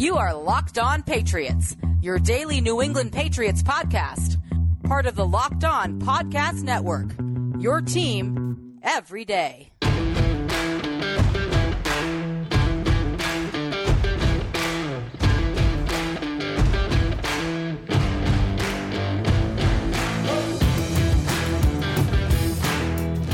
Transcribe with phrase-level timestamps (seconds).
[0.00, 4.38] You are Locked On Patriots, your daily New England Patriots podcast,
[4.82, 7.10] part of the Locked On Podcast Network.
[7.60, 9.68] Your team every day.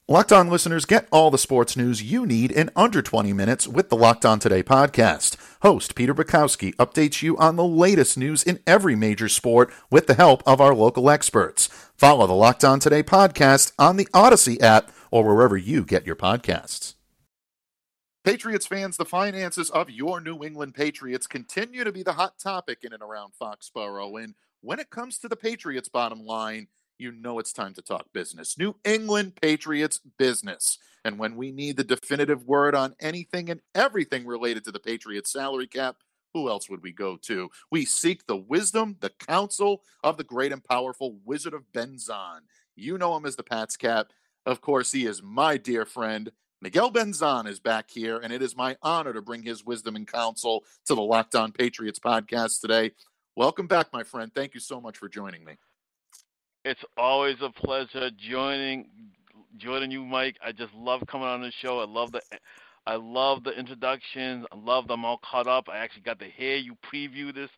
[0.09, 3.89] Locked On listeners get all the sports news you need in under 20 minutes with
[3.89, 5.37] the Locked On Today podcast.
[5.63, 10.15] Host Peter Bukowski updates you on the latest news in every major sport with the
[10.15, 11.67] help of our local experts.
[11.97, 16.15] Follow the Locked On Today podcast on the Audacy app or wherever you get your
[16.15, 16.95] podcasts.
[18.23, 22.85] Patriots fans, the finances of your New England Patriots continue to be the hot topic
[22.85, 24.23] in and around Foxborough.
[24.23, 28.07] And when it comes to the Patriots' bottom line, you know it's time to talk
[28.13, 28.59] business.
[28.59, 30.79] New England Patriots business.
[31.05, 35.33] And when we need the definitive word on anything and everything related to the Patriots
[35.33, 35.97] salary cap,
[36.35, 37.49] who else would we go to?
[37.71, 42.41] We seek the wisdom, the counsel of the great and powerful Wizard of Benzan.
[42.75, 44.09] You know him as the Pats Cap.
[44.45, 46.31] Of course, he is my dear friend.
[46.61, 50.07] Miguel Benzan is back here, and it is my honor to bring his wisdom and
[50.07, 52.93] counsel to the Locked On Patriots podcast today.
[53.35, 54.33] Welcome back, my friend.
[54.35, 55.57] Thank you so much for joining me.
[56.67, 58.89] It's always a pleasure joining
[59.57, 60.35] joining you, Mike.
[60.45, 61.79] I just love coming on the show.
[61.79, 62.21] I love the
[62.89, 64.45] I love the introductions.
[64.51, 65.69] I love them all caught up.
[65.69, 67.51] I actually got to hear you preview this.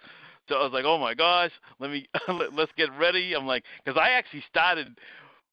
[0.46, 2.06] So I was like, "Oh my gosh, let me
[2.52, 4.98] let's get ready." I'm like, because I actually started,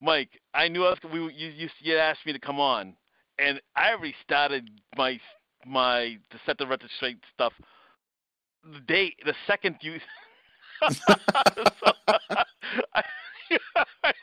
[0.02, 0.32] Mike.
[0.54, 2.94] I knew I was we you you, you asked me to come on,
[3.40, 5.18] and I already started my
[5.66, 7.54] my to set the record straight stuff.
[8.66, 10.02] The day, the second you.
[10.92, 11.16] so,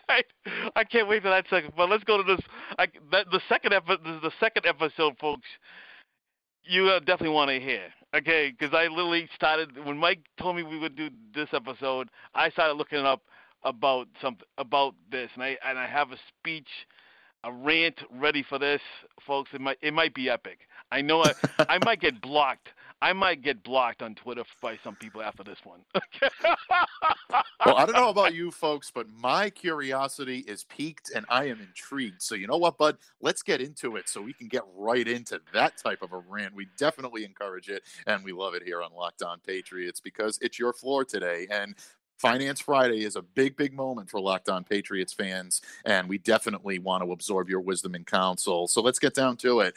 [0.09, 0.23] I,
[0.77, 1.73] I can't wait for that second.
[1.77, 2.45] But let's go to this.
[2.79, 4.01] I, that, the second episode.
[4.05, 5.47] The second episode, folks.
[6.65, 8.55] You uh, definitely want to hear, okay?
[8.57, 12.09] Because I literally started when Mike told me we would do this episode.
[12.37, 13.23] I started looking up
[13.65, 16.69] about something about this, and I and I have a speech,
[17.43, 18.81] a rant ready for this,
[19.27, 19.51] folks.
[19.53, 20.61] It might it might be epic.
[20.93, 21.33] I know I,
[21.69, 22.69] I might get blocked
[23.03, 25.81] I might get blocked on Twitter by some people after this one.
[27.67, 31.61] well, I don't know about you folks, but my curiosity is piqued and I am
[31.61, 32.23] intrigued.
[32.23, 32.99] So, you know what, bud?
[33.21, 36.55] Let's get into it so we can get right into that type of a rant.
[36.55, 40.61] We definitely encourage it and we love it here on Locked On Patriots because it's
[40.61, 41.49] your floor today.
[41.51, 41.75] And
[42.23, 46.79] Finance Friday is a big, big moment for Locked On Patriots fans, and we definitely
[46.79, 48.69] want to absorb your wisdom and counsel.
[48.69, 49.75] So let's get down to it.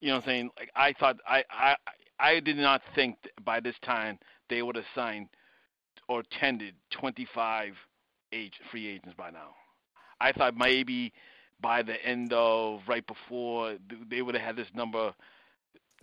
[0.00, 0.50] You know what I'm saying?
[0.56, 1.74] Like I thought, I I
[2.20, 4.16] I did not think by this time
[4.48, 5.28] they would have signed
[6.08, 7.74] or tended 25
[8.32, 9.56] age free agents by now.
[10.20, 11.12] I thought maybe
[11.60, 13.76] by the end of right before
[14.08, 15.12] they would have had this number,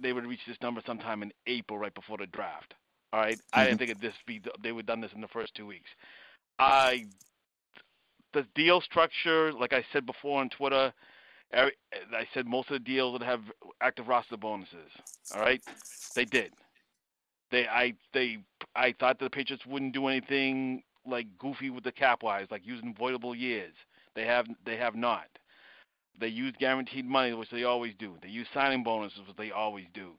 [0.01, 2.73] they would reach this number sometime in April, right before the draft.
[3.13, 3.37] All right?
[3.37, 3.59] mm-hmm.
[3.59, 3.85] I didn't mm-hmm.
[3.87, 5.89] think it this be they would have done this in the first two weeks.
[6.59, 7.05] I
[8.33, 10.93] the deal structure, like I said before on Twitter,
[11.53, 13.41] I said most of the deals would have
[13.81, 14.91] active roster bonuses.
[15.33, 15.61] All right,
[16.15, 16.51] they did.
[17.51, 18.39] They I they
[18.75, 22.93] I thought the Patriots wouldn't do anything like goofy with the cap wise, like using
[22.93, 23.73] voidable years.
[24.15, 25.27] They have they have not.
[26.19, 28.15] They use guaranteed money, which they always do.
[28.21, 30.11] They use signing bonuses, which they always do.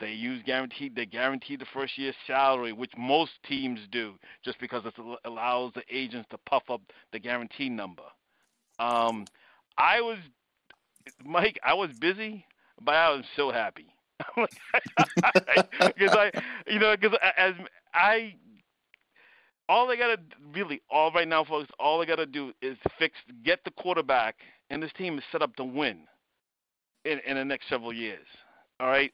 [0.00, 0.94] They use guaranteed.
[0.96, 4.14] They guarantee the first year's salary, which most teams do,
[4.44, 6.80] just because it allows the agents to puff up
[7.12, 8.02] the guarantee number.
[8.78, 9.28] Um,
[9.78, 10.18] I was,
[11.24, 11.58] Mike.
[11.64, 12.46] I was busy,
[12.80, 13.86] but I was so happy
[14.36, 16.30] because I,
[16.66, 17.54] you know, because as
[17.94, 18.34] I
[19.68, 20.18] all they gotta
[20.54, 24.36] really all right now, folks, all they gotta do is fix get the quarterback,
[24.70, 26.00] and this team is set up to win
[27.04, 28.26] in in the next several years.
[28.80, 29.12] All right,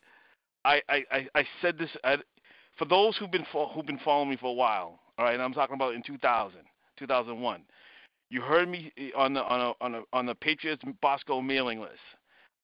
[0.64, 2.16] I I I said this I,
[2.78, 5.00] for those who've been who've been following me for a while.
[5.19, 6.61] All right, and I'm talking about in 2000,
[6.99, 7.62] 2001.
[8.30, 11.80] You heard me eh, on the on a, on a, on the Patriots Bosco mailing
[11.80, 11.99] list.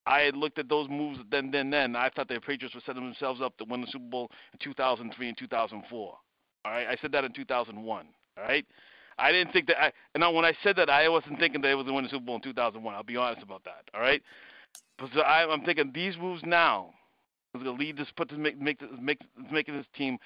[0.07, 1.97] I had looked at those moves then, then, then.
[1.97, 5.29] I thought the Patriots were setting themselves up to win the Super Bowl in 2003
[5.29, 6.17] and 2004.
[6.67, 8.07] All right, I said that in 2001.
[8.37, 8.67] All right,
[9.19, 9.81] I didn't think that.
[9.81, 11.95] I and now when I said that, I wasn't thinking that it was going to
[11.95, 12.93] win the Super Bowl in 2001.
[12.93, 13.85] I'll be honest about that.
[13.95, 14.21] All right,
[15.15, 16.91] so I, I'm thinking these moves now
[17.55, 19.21] is going to lead this, put this, make, make, this, make,
[19.51, 20.19] making this team.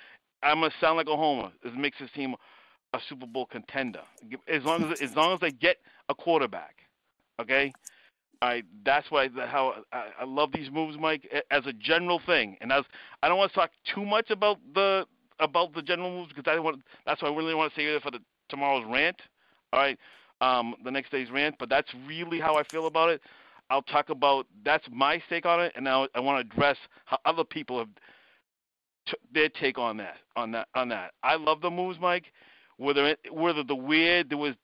[0.42, 1.50] I'm going to sound like a homer.
[1.62, 2.34] This makes this team
[2.94, 4.00] a Super Bowl contender.
[4.48, 5.76] As long as as long as they get
[6.08, 6.76] a quarterback,
[7.38, 7.70] okay.
[8.42, 12.56] Right, that's why how I, I love these moves, Mike, as a general thing.
[12.62, 12.84] And as
[13.22, 15.04] I don't want to talk too much about the
[15.40, 18.02] about the general moves because I want that's why I really want to save it
[18.02, 19.16] for the tomorrow's rant.
[19.72, 19.98] All right,
[20.40, 21.56] um, the next day's rant.
[21.58, 23.20] But that's really how I feel about it.
[23.70, 27.18] I'll talk about that's my take on it, and now I want to address how
[27.24, 27.88] other people have
[29.06, 31.12] t- their take on that on that on that.
[31.22, 32.32] I love the moves, Mike.
[32.78, 34.54] Whether whether the weird there was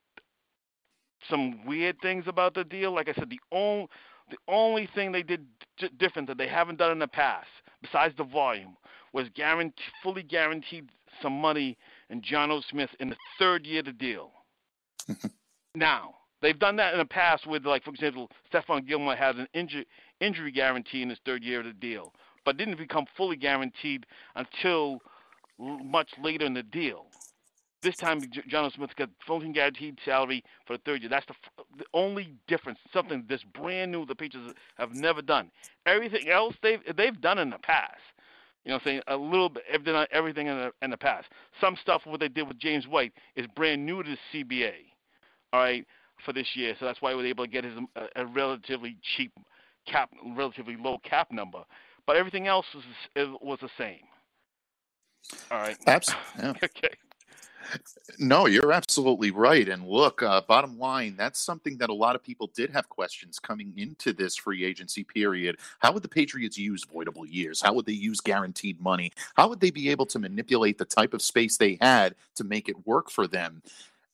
[1.31, 2.95] some weird things about the deal.
[2.95, 3.89] Like I said, the only
[4.31, 5.47] the only thing they did
[5.79, 7.47] d- different that they haven't done in the past,
[7.81, 8.77] besides the volume,
[9.17, 10.91] was guarantee, fully guaranteed
[11.23, 11.79] some money
[12.11, 14.31] in Jonnu Smith in the third year of the deal.
[15.75, 19.49] now, they've done that in the past with, like, for example, Stephon Gilmore had an
[19.55, 19.87] injury,
[20.21, 22.13] injury guarantee in his third year of the deal,
[22.45, 24.05] but didn't become fully guaranteed
[24.35, 25.01] until
[25.59, 27.07] much later in the deal.
[27.81, 31.09] This time, Jonnu Smith got fully guaranteed salary for the third year.
[31.09, 31.35] That's the,
[31.79, 32.81] the only difference.
[32.93, 35.51] Something this brand new the Patriots have never done.
[35.87, 38.01] Everything else they've they've done in the past.
[38.67, 41.29] You know, what I'm saying a little bit everything, everything in the in the past.
[41.61, 44.73] Some stuff what they did with James White is brand new to the CBA.
[45.53, 45.87] All right,
[46.25, 48.97] for this year, so that's why we were able to get his a, a relatively
[49.17, 49.31] cheap
[49.87, 51.63] cap, relatively low cap number.
[52.09, 54.01] But everything else was was the same.
[55.53, 55.77] All right.
[55.87, 56.25] Absolutely.
[56.43, 56.53] Yeah.
[56.65, 56.95] okay.
[58.19, 59.69] No, you're absolutely right.
[59.69, 63.39] And look, uh, bottom line, that's something that a lot of people did have questions
[63.39, 65.59] coming into this free agency period.
[65.81, 67.61] How would the Patriots use voidable years?
[67.61, 69.13] How would they use guaranteed money?
[69.35, 72.69] How would they be able to manipulate the type of space they had to make
[72.69, 73.63] it work for them?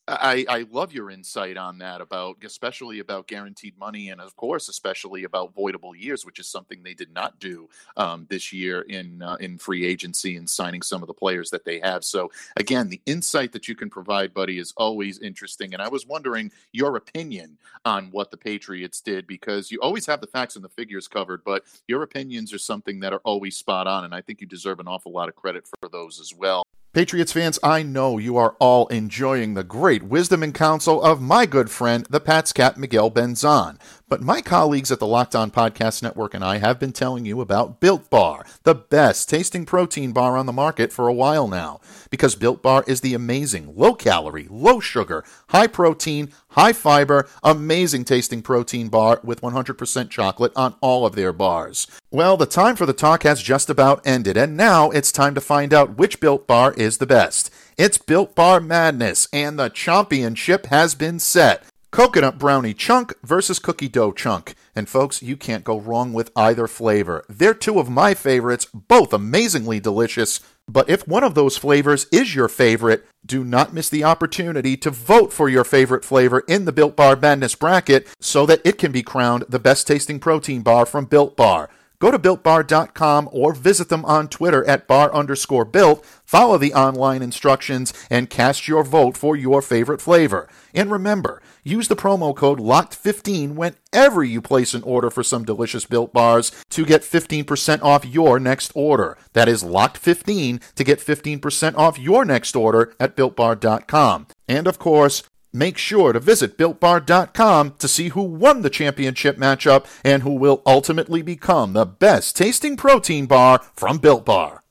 [0.08, 4.68] I, I love your insight on that about especially about guaranteed money and of course
[4.68, 9.22] especially about voidable years which is something they did not do um, this year in
[9.22, 12.02] uh, in free agency and signing some of the players that they have.
[12.02, 16.04] So again the insight that you can provide buddy is always interesting and I was
[16.04, 20.64] wondering your opinion on what the Patriots did because you always have the facts and
[20.64, 24.20] the figures covered but your opinions are something that are always spot on and I
[24.20, 27.82] think you deserve an awful lot of credit for those as well Patriots fans, I
[27.82, 32.20] know you are all enjoying the great wisdom and counsel of my good friend, the
[32.20, 33.78] Pats Cap Miguel Benzan.
[34.10, 37.40] But my colleagues at the Locked On Podcast Network and I have been telling you
[37.40, 41.80] about Built Bar, the best tasting protein bar on the market for a while now.
[42.10, 48.04] Because Built Bar is the amazing, low calorie, low sugar, high protein, high fiber, amazing
[48.04, 51.86] tasting protein bar with 100% chocolate on all of their bars.
[52.10, 55.40] Well, the time for the talk has just about ended, and now it's time to
[55.40, 57.50] find out which Built Bar is the best.
[57.76, 61.64] It's Built Bar Madness, and the championship has been set.
[61.92, 64.54] Coconut brownie chunk versus cookie dough chunk.
[64.74, 67.22] And folks, you can't go wrong with either flavor.
[67.28, 70.40] They're two of my favorites, both amazingly delicious.
[70.68, 74.90] But if one of those flavors is your favorite, do not miss the opportunity to
[74.90, 78.92] vote for your favorite flavor in the Built Bar Madness bracket so that it can
[78.92, 81.68] be crowned the best tasting protein bar from Built Bar.
[82.02, 86.04] Go to builtbar.com or visit them on Twitter at bar underscore built.
[86.24, 90.48] Follow the online instructions and cast your vote for your favorite flavor.
[90.74, 95.84] And remember, use the promo code LOCKED15 whenever you place an order for some delicious
[95.84, 99.16] built bars to get 15% off your next order.
[99.34, 104.26] That is LOCKED15 to get 15% off your next order at builtbar.com.
[104.48, 109.86] And of course, Make sure to visit BuiltBar.com to see who won the championship matchup
[110.02, 114.62] and who will ultimately become the best tasting protein bar from Built Bar.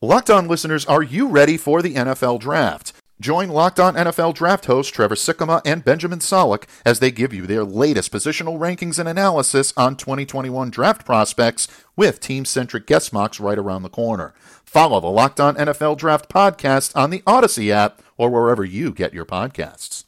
[0.00, 2.92] Locked On listeners, are you ready for the NFL Draft?
[3.20, 7.48] Join Locked On NFL Draft host Trevor Sikkema and Benjamin Solak as they give you
[7.48, 13.40] their latest positional rankings and analysis on 2021 draft prospects with team centric guest mocks
[13.40, 14.34] right around the corner.
[14.64, 19.12] Follow the Locked On NFL Draft podcast on the Audacy app or wherever you get
[19.12, 20.04] your podcasts.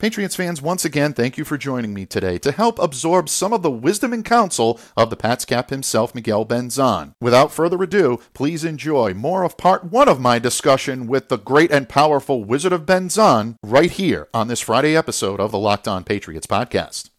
[0.00, 3.60] Patriots fans, once again, thank you for joining me today to help absorb some of
[3.60, 7.12] the wisdom and counsel of the Pats cap himself, Miguel Benzan.
[7.20, 11.70] Without further ado, please enjoy more of part one of my discussion with the great
[11.70, 16.02] and powerful Wizard of Benzan right here on this Friday episode of the Locked On
[16.02, 17.10] Patriots podcast.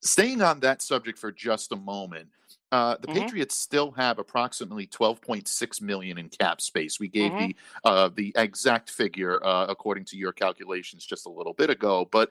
[0.00, 2.28] Staying on that subject for just a moment,
[2.74, 3.20] uh, the mm-hmm.
[3.20, 6.98] Patriots still have approximately 12.6 million in cap space.
[6.98, 7.46] We gave mm-hmm.
[7.46, 12.08] the uh, the exact figure uh, according to your calculations just a little bit ago,
[12.10, 12.30] but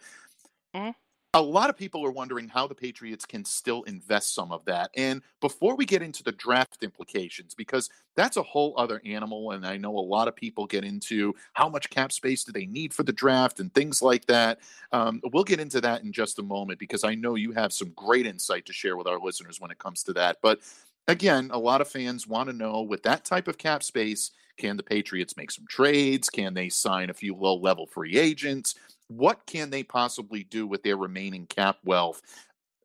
[0.75, 0.89] mm-hmm
[1.35, 4.91] a lot of people are wondering how the Patriots can still invest some of that.
[4.95, 9.65] And before we get into the draft implications, because that's a whole other animal, and
[9.65, 12.93] I know a lot of people get into how much cap space do they need
[12.93, 14.59] for the draft and things like that.
[14.91, 17.91] Um, we'll get into that in just a moment because I know you have some
[17.95, 20.37] great insight to share with our listeners when it comes to that.
[20.43, 20.59] But
[21.07, 24.77] again, a lot of fans want to know with that type of cap space, can
[24.77, 26.29] the Patriots make some trades?
[26.29, 28.75] Can they sign a few low level free agents?
[29.17, 32.21] What can they possibly do with their remaining cap wealth?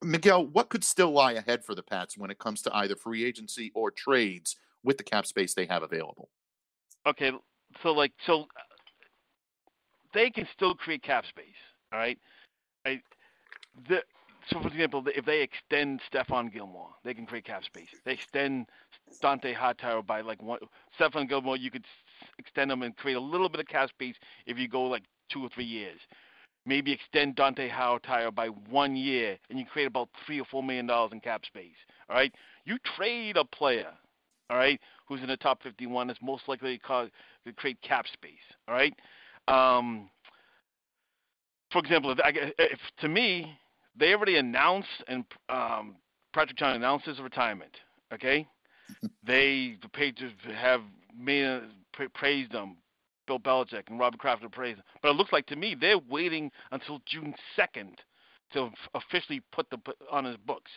[0.02, 3.24] Miguel, what could still lie ahead for the Pats when it comes to either free
[3.24, 6.28] agency or trades with the cap space they have available?
[7.06, 7.32] Okay,
[7.82, 8.44] so like so uh,
[10.14, 11.46] they can still create cap space,
[11.92, 12.18] all right?
[12.86, 13.00] I,
[13.88, 14.02] the,
[14.50, 17.88] so, for example, if they extend Stephon Gilmore, they can create cap space.
[18.04, 18.66] They extend
[19.22, 20.60] Dont'a Hightower by like one.
[20.98, 21.84] Stephon Gilmore, you could
[22.38, 24.14] extend them and create a little bit of cap space
[24.46, 26.00] if you go like two or three years.
[26.66, 30.86] Maybe extend Dont'a Hightower by one year, and you create about three or four million
[30.86, 31.76] dollars in cap space.
[32.08, 32.32] All right,
[32.64, 33.92] you trade a player,
[34.50, 37.08] all right, who's in the top 51 that's most likely to, cause,
[37.46, 38.32] to create cap space.
[38.66, 38.94] All right.
[39.46, 40.10] Um,
[41.72, 42.18] for example, if,
[42.58, 43.58] if, to me,
[43.98, 45.96] they already announced and um,
[46.34, 47.72] Patrick Chung announced his retirement.
[48.12, 48.46] Okay,
[49.26, 50.82] they the Patriots have
[51.18, 51.60] made
[52.14, 52.76] praised them,
[53.28, 54.82] Bill Belichick and Robert Kraft are praising.
[55.02, 57.94] But it looks like to me they're waiting until June 2nd
[58.54, 59.78] to officially put the
[60.10, 60.70] on his books.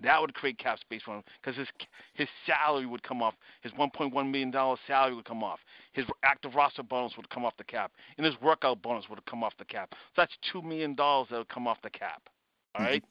[0.00, 1.68] That would create cap space for him because his
[2.12, 3.34] his salary would come off.
[3.62, 5.60] His 1.1 million dollar salary would come off.
[5.92, 9.42] His active roster bonus would come off the cap, and his workout bonus would come
[9.42, 9.88] off the cap.
[9.92, 12.22] So that's two million dollars that would come off the cap.
[12.74, 12.92] All mm-hmm.
[12.92, 13.04] right?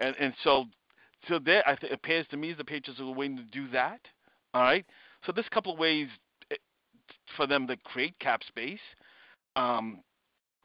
[0.00, 0.66] and and so
[1.28, 4.00] so there, I th- it appears to me the Patriots are waiting to do that.
[4.54, 4.84] All right.
[5.26, 6.08] So there's a couple of ways
[7.36, 8.80] for them to create cap space.
[9.56, 10.00] Um,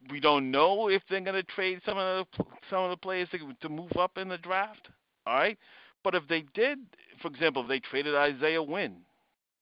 [0.10, 3.30] we don't know if they're going to trade some of the some of the players
[3.32, 4.89] to, to move up in the draft.
[5.26, 5.58] All right,
[6.04, 6.80] but if they did,
[7.21, 8.97] for example, if they traded Isaiah Wynn,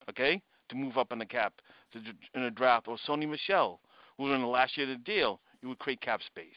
[0.10, 1.54] okay, to move up in the cap
[1.94, 2.00] to,
[2.34, 3.80] in a draft, or Sony Michel,
[4.18, 6.48] who was in the last year of the deal, you would create cap space.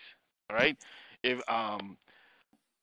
[0.48, 0.76] All right,
[1.22, 1.96] if um,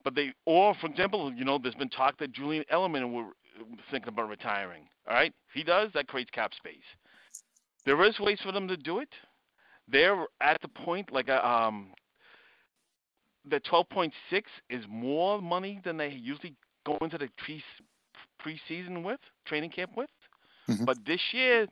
[0.04, 3.32] but they or for example, you know, there's been talk that Julian Edelman were
[3.90, 4.84] thinking about retiring.
[5.08, 6.78] All right, if he does, that creates cap space.
[7.86, 9.10] There is ways for them to do it.
[9.88, 11.94] They're at the point like uh, um,
[13.50, 14.12] the 12.6
[14.70, 17.64] is more money than they usually go into the pre
[18.44, 20.10] preseason with, training camp with.
[20.70, 20.86] Mm-hmm.
[20.86, 21.68] But this year,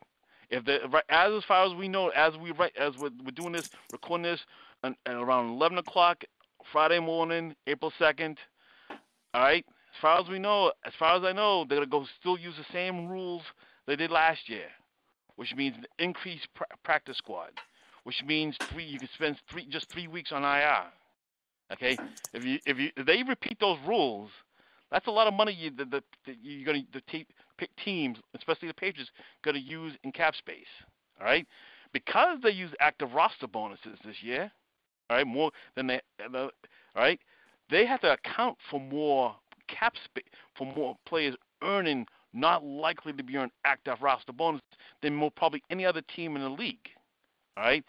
[0.50, 3.54] if the as as far as we know, as we right as we're, we're doing
[3.54, 4.41] this, recording this,
[4.84, 6.24] and, around 11 o'clock
[6.72, 8.38] Friday morning, April 2nd.
[9.34, 9.65] All right.
[9.95, 12.56] As far as we know, as far as I know, they're gonna go still use
[12.58, 13.43] the same rules
[13.86, 14.67] they did last year
[15.39, 17.52] which means an increased pr- practice squad,
[18.04, 18.84] which means three.
[18.84, 20.84] You can spend three just three weeks on IR.
[21.71, 21.97] Okay,
[22.34, 24.32] if you if you if they repeat those rules,
[24.91, 26.04] that's a lot of money you, that, that,
[26.43, 27.25] you're going to the te-
[27.82, 30.67] teams, especially the Patriots, going to use in cap space.
[31.21, 31.47] All right,
[31.93, 34.52] because they use active roster bonuses this year,
[35.10, 36.02] all right, more than they,
[36.34, 36.49] all
[36.97, 37.19] right,
[37.71, 39.38] they have to account for more
[39.69, 40.25] cap space
[40.58, 44.61] for more players earning not likely to be earning active roster bonus
[45.01, 46.89] than more probably any other team in the league.
[47.57, 47.83] All right.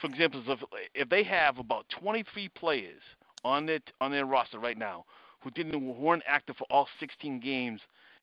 [0.00, 0.60] For example, if,
[0.94, 3.00] if they have about 23 players
[3.44, 5.04] on their on their roster right now
[5.42, 7.80] who didn't weren't active for all 16 games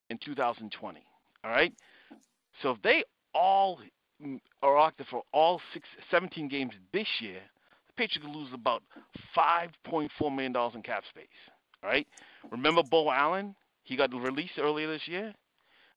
[0.10, 0.99] in 2020.
[1.43, 1.73] All right.
[2.62, 3.03] So if they
[3.34, 3.79] all
[4.23, 7.39] mm, are active for all six, 17 games this year,
[7.88, 8.84] the Patriots could lose about
[9.36, 11.27] 5.4 million dollars in cap space.
[11.84, 12.08] All right.
[12.51, 13.55] Remember Beau Allen?
[13.84, 15.34] He got released earlier this year.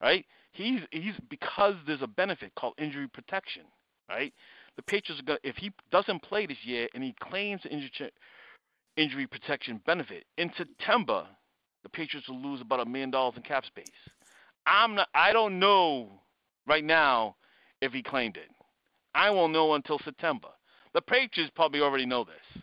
[0.03, 0.27] Right.
[0.53, 3.63] He's he's because there's a benefit called injury protection.
[4.09, 4.35] Right.
[4.77, 7.91] The Patriots are going to if he doesn't play this year and he claims injury
[8.97, 11.27] injury protection benefit in September,
[11.83, 13.87] the Patriots will lose about a million dollars in cap space.
[14.67, 15.09] I'm not.
[15.15, 16.21] I don't know
[16.67, 17.37] right now
[17.81, 18.51] if he claimed it.
[19.15, 20.49] I won't know until September.
[20.95, 22.63] The Patriots probably already know this,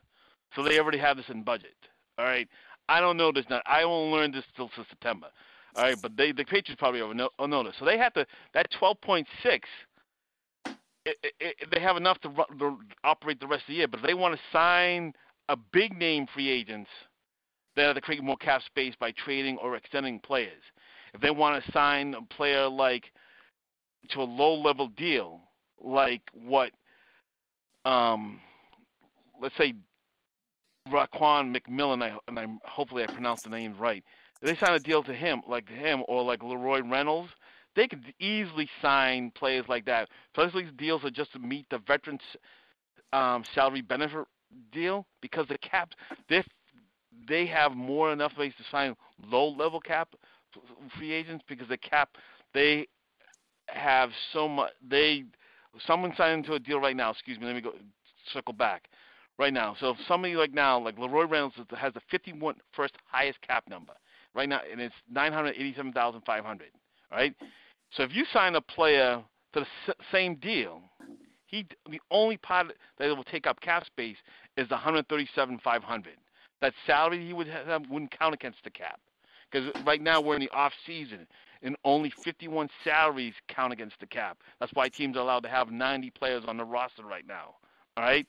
[0.55, 1.75] so they already have this in budget.
[2.17, 2.47] All right.
[2.87, 3.61] I don't know this now.
[3.65, 5.27] I won't learn this till September.
[5.75, 7.71] All right, but they the Patriots probably know.
[7.79, 9.25] So they have to that 12.6.
[11.05, 12.29] It, it, they have enough to,
[12.59, 13.87] to operate the rest of the year.
[13.87, 15.13] But if they want to sign
[15.47, 16.89] a big name free agents,
[17.75, 20.61] they have to create more cap space by trading or extending players.
[21.13, 23.05] If they want to sign a player like
[24.11, 25.39] to a low level deal,
[25.81, 26.71] like what,
[27.85, 28.39] um,
[29.41, 29.73] let's say
[30.89, 34.03] Raekwon McMillan, I, and I hopefully I pronounced the name right.
[34.41, 37.31] They sign a deal to him, like him, or like Leroy Reynolds,
[37.75, 40.09] they could easily sign players like that.
[40.35, 42.21] So these deals are just to meet the veterans
[43.13, 44.25] um, salary benefit
[44.71, 45.91] deal because the cap
[46.27, 46.43] they
[47.27, 48.95] they have more enough ways to sign
[49.27, 50.09] low level cap
[50.97, 52.09] free agents because the cap
[52.53, 52.87] they
[53.67, 55.23] have so much they
[55.85, 57.73] someone signed into a deal right now excuse me let me go
[58.33, 58.89] circle back
[59.37, 63.39] right now so if somebody like now like Leroy Reynolds has the 51 first highest
[63.41, 63.93] cap number
[64.35, 66.67] right now and it's 987,500
[67.11, 67.33] right
[67.91, 69.21] so if you sign a player
[69.53, 70.81] to the same deal
[71.45, 74.17] he the only part that will take up cap space
[74.57, 76.13] is the 137,500
[76.61, 78.99] that salary he would have wouldn't count against the cap
[79.51, 81.25] because right now we're in the off season
[81.61, 84.37] and only 51 salaries count against the cap.
[84.59, 87.55] That's why teams are allowed to have 90 players on the roster right now.
[87.97, 88.25] All right.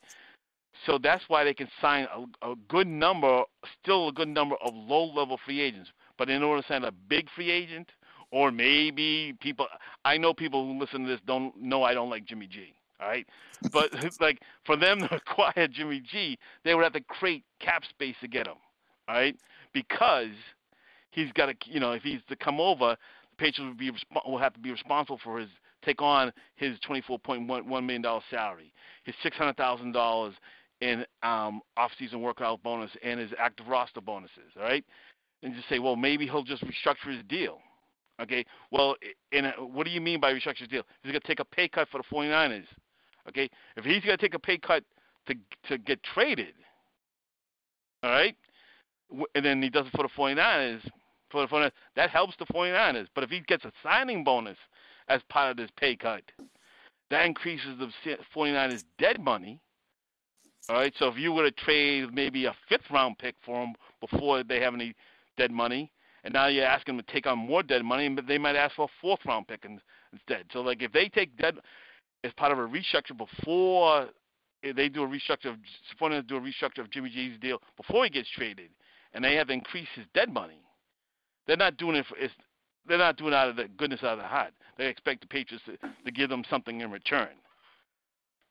[0.86, 3.42] So that's why they can sign a, a good number,
[3.82, 5.90] still a good number of low-level free agents.
[6.16, 7.90] But in order to sign a big free agent,
[8.30, 9.66] or maybe people,
[10.04, 12.74] I know people who listen to this don't know I don't like Jimmy G.
[13.00, 13.26] All right,
[13.72, 18.16] but like for them to acquire Jimmy G, they would have to create cap space
[18.20, 18.54] to get him.
[19.08, 19.36] All right,
[19.72, 20.30] because
[21.10, 23.90] he's got to, you know, if he's to come over, the Patriots will be
[24.26, 25.48] will have to be responsible for his
[25.84, 28.72] take on his $24.1 million salary,
[29.04, 30.32] his $600,000
[30.80, 34.52] in um, off-season workout bonus, and his active roster bonuses.
[34.56, 34.84] All right,
[35.42, 37.58] and just say, well, maybe he'll just restructure his deal.
[38.20, 38.96] Okay, well,
[39.32, 40.82] and what do you mean by restructure his deal?
[41.02, 42.66] He's going to take a pay cut for the 49ers.
[43.28, 44.84] Okay, if he's going to take a pay cut
[45.26, 45.34] to
[45.68, 46.54] to get traded,
[48.02, 48.36] all right,
[49.34, 50.80] and then he does it for the 49ers,
[51.30, 53.06] for the 49ers, that helps the 49ers.
[53.14, 54.56] But if he gets a signing bonus
[55.08, 56.22] as part of this pay cut,
[57.10, 57.90] that increases the
[58.34, 59.60] 49ers' dead money.
[60.70, 63.74] All right, so if you were to trade maybe a fifth round pick for him
[64.00, 64.94] before they have any
[65.36, 65.90] dead money,
[66.22, 68.76] and now you're asking them to take on more dead money, but they might ask
[68.76, 69.66] for a fourth round pick
[70.12, 70.44] instead.
[70.52, 71.56] So like if they take dead
[72.22, 74.10] as part of a restructure before
[74.62, 75.56] they do a restructure
[75.90, 78.70] supporting do a restructure of Jimmy G's deal before he gets traded,
[79.12, 80.62] and they have to increase his dead money.
[81.48, 82.32] They're not doing it for it's,
[82.86, 84.52] they're not doing it out of the goodness out of the heart.
[84.78, 87.30] They expect the Patriots to, to give them something in return.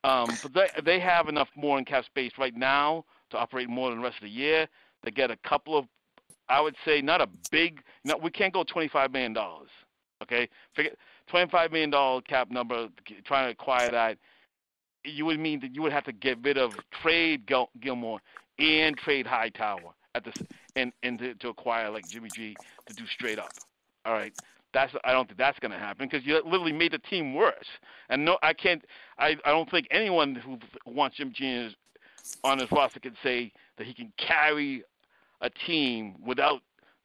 [0.03, 3.89] Um, but they they have enough more in cap space right now to operate more
[3.89, 4.67] than the rest of the year.
[5.03, 5.85] They get a couple of,
[6.47, 7.81] I would say, not a big.
[8.05, 9.69] Know, we can't go twenty five million dollars.
[10.21, 10.97] Okay, Forget,
[11.31, 12.89] $25 million cap number,
[13.25, 14.17] trying to acquire that,
[15.05, 18.19] you would mean that you would have to get rid of trade Gil- Gilmore
[18.57, 20.33] and trade Hightower at the
[20.75, 22.55] and and to, to acquire like Jimmy G
[22.88, 23.51] to do straight up.
[24.05, 24.33] All right,
[24.73, 27.67] that's I don't think that's going to happen because you literally made the team worse.
[28.10, 28.84] And no, I can't.
[29.17, 31.69] I I don't think anyone who wants Jim G
[32.43, 34.84] on his roster can say that he can carry
[35.41, 36.62] a team without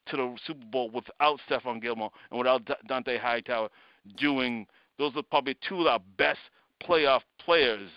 [0.06, 3.68] to the Super Bowl without Stephon Gilmore and without Dont'a Hightower
[4.16, 4.66] doing.
[4.98, 6.38] Those are probably two of our best
[6.82, 7.88] playoff players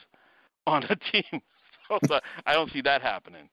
[0.65, 1.41] on the team.
[2.07, 3.49] so I don't see that happening.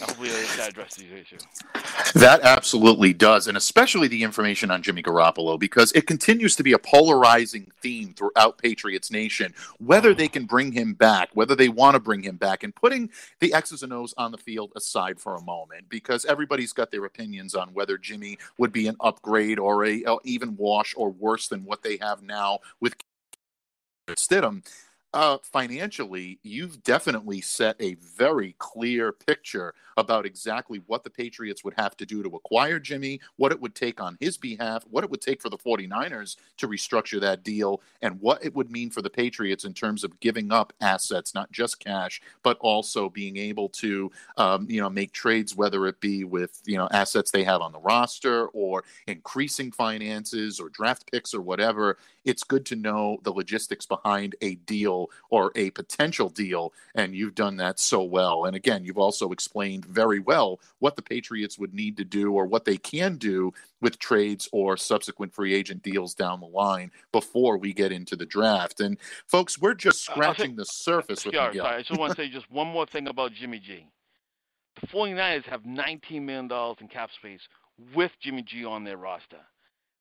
[0.00, 1.38] Hopefully that addresses the issue.
[2.14, 6.72] That absolutely does, and especially the information on Jimmy Garoppolo, because it continues to be
[6.72, 9.54] a polarizing theme throughout Patriots Nation.
[9.78, 13.10] Whether they can bring him back, whether they want to bring him back, and putting
[13.40, 17.04] the X's and O's on the field aside for a moment, because everybody's got their
[17.04, 21.64] opinions on whether Jimmy would be an upgrade or a even wash or worse than
[21.64, 22.94] what they have now with
[24.10, 24.62] Stidham
[25.14, 31.74] uh, financially, you've definitely set a very clear picture about exactly what the Patriots would
[31.78, 35.10] have to do to acquire Jimmy, what it would take on his behalf, what it
[35.10, 39.02] would take for the 49ers to restructure that deal, and what it would mean for
[39.02, 43.68] the Patriots in terms of giving up assets, not just cash, but also being able
[43.68, 47.60] to, um, you know, make trades, whether it be with, you know, assets they have
[47.60, 51.98] on the roster or increasing finances or draft picks or whatever.
[52.24, 57.34] It's good to know the logistics behind a deal or a potential deal, and you've
[57.34, 58.44] done that so well.
[58.44, 62.46] And again, you've also explained very well what the Patriots would need to do or
[62.46, 67.58] what they can do with trades or subsequent free agent deals down the line before
[67.58, 68.80] we get into the draft.
[68.80, 71.64] And folks, we're just scratching uh, the surface with Miguel.
[71.64, 73.86] Sorry, I just want to say just one more thing about Jimmy G.
[74.80, 77.42] The 49ers have $19 million in cap space
[77.94, 79.40] with Jimmy G on their roster.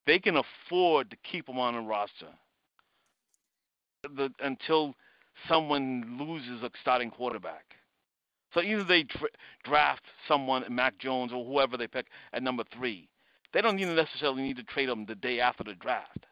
[0.06, 2.28] They can afford to keep him on the roster
[4.04, 4.96] the, until
[5.48, 7.76] someone loses a starting quarterback.
[8.54, 9.06] So either they
[9.63, 13.10] draft someone, Mac Jones or whoever they pick at number three.
[13.52, 16.26] They don't even necessarily need to trade them the day after the draft.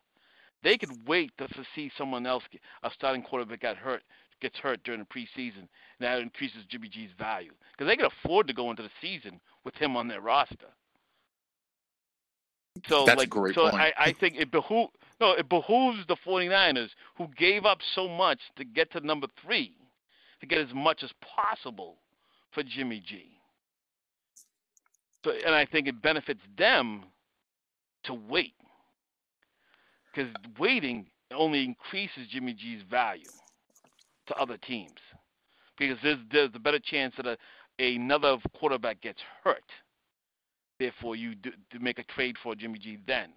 [0.63, 2.43] They could wait to, see someone else,
[2.83, 4.03] a starting quarterback, get hurt,
[4.41, 8.47] gets hurt during the preseason, and that increases Jimmy G's value because they can afford
[8.47, 10.67] to go into the season with him on their roster.
[12.87, 13.75] So That's like, great so point.
[13.75, 14.89] I, I think it behoove
[15.21, 19.73] no, it behooves the 49ers who gave up so much to get to number three,
[20.39, 21.95] to get as much as possible
[22.51, 23.25] for Jimmy G.
[25.23, 27.05] So, and I think it benefits them
[28.03, 28.53] to wait
[30.13, 33.29] because waiting only increases Jimmy G's value
[34.27, 34.97] to other teams
[35.77, 37.37] because there's there's a better chance that a,
[37.79, 39.63] another quarterback gets hurt
[40.81, 43.29] Therefore, you do, to make a trade for Jimmy G then.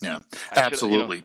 [0.00, 0.18] Yeah,
[0.54, 1.18] absolutely.
[1.18, 1.24] You know,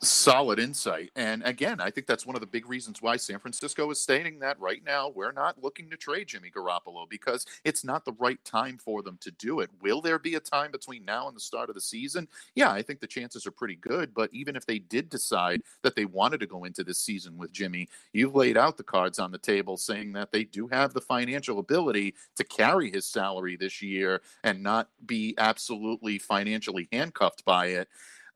[0.00, 1.10] Solid insight.
[1.16, 4.38] And again, I think that's one of the big reasons why San Francisco is stating
[4.40, 8.42] that right now we're not looking to trade Jimmy Garoppolo because it's not the right
[8.44, 9.70] time for them to do it.
[9.80, 12.28] Will there be a time between now and the start of the season?
[12.54, 14.14] Yeah, I think the chances are pretty good.
[14.14, 17.52] But even if they did decide that they wanted to go into this season with
[17.52, 21.00] Jimmy, you've laid out the cards on the table saying that they do have the
[21.00, 27.66] financial ability to carry his salary this year and not be absolutely financially handcuffed by
[27.66, 27.88] it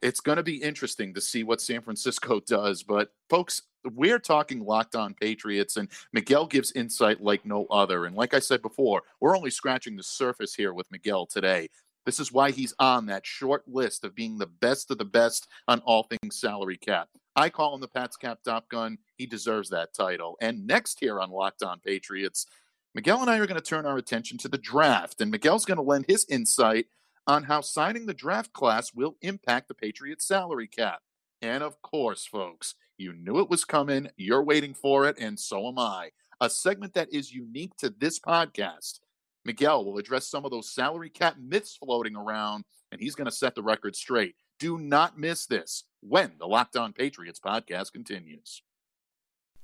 [0.06, 2.84] it's going to be interesting to see what San Francisco does.
[2.84, 8.04] But, folks, we're talking locked on Patriots, and Miguel gives insight like no other.
[8.04, 11.68] And like I said before, we're only scratching the surface here with Miguel today.
[12.04, 15.48] This is why he's on that short list of being the best of the best
[15.66, 17.08] on all things salary cap.
[17.34, 18.98] I call him the Pats Cap Top Gun.
[19.16, 20.36] He deserves that title.
[20.40, 22.46] And next here on Locked On Patriots,
[22.94, 25.76] Miguel and I are going to turn our attention to the draft, and Miguel's going
[25.76, 26.86] to lend his insight
[27.26, 31.00] on how signing the draft class will impact the Patriots' salary cap.
[31.42, 34.08] And of course, folks, you knew it was coming.
[34.16, 36.10] You're waiting for it, and so am I.
[36.40, 39.00] A segment that is unique to this podcast.
[39.44, 43.36] Miguel will address some of those salary cap myths floating around, and he's going to
[43.36, 44.34] set the record straight.
[44.58, 48.62] Do not miss this when the Locked On Patriots podcast continues.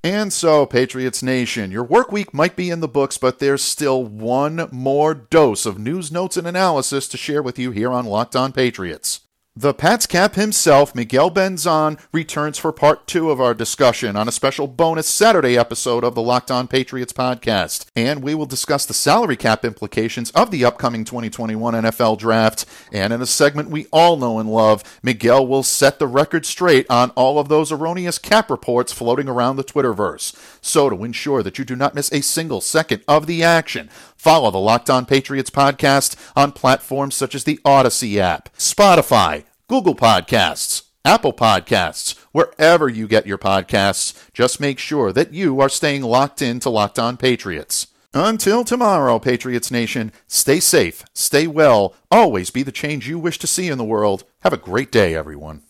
[0.05, 4.03] And so, Patriots Nation, your work week might be in the books, but there's still
[4.03, 8.35] one more dose of news, notes, and analysis to share with you here on Locked
[8.35, 9.21] On Patriots.
[9.55, 14.33] The Pats cap himself, Miguel Benzan, returns for part two of our discussion on a
[14.33, 17.85] special bonus Saturday episode of the Locked On Patriots podcast.
[17.95, 22.65] And we will discuss the salary cap implications of the upcoming 2021 NFL draft.
[22.93, 26.87] And in a segment we all know and love, Miguel will set the record straight
[26.89, 30.35] on all of those erroneous cap reports floating around the Twitterverse.
[30.63, 33.91] So to ensure that you do not miss a single second of the action,
[34.23, 39.97] Follow the Locked On Patriots podcast on platforms such as the Audacy app, Spotify, Google
[39.97, 44.15] Podcasts, Apple Podcasts, wherever you get your podcasts.
[44.33, 47.89] Just make sure that you are staying locked in to Locked On Patriots.
[48.15, 53.49] Until tomorrow, Patriots Nation, stay safe, stay well, always be the change you wish to
[53.49, 54.23] see in the world.
[54.43, 55.63] Have a great day, everyone.